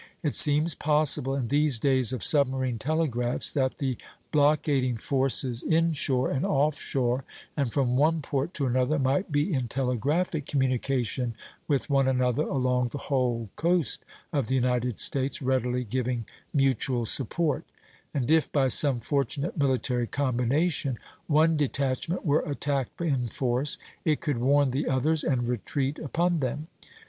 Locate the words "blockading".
4.31-4.97